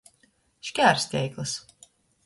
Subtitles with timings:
[0.69, 1.57] Škārsteikls.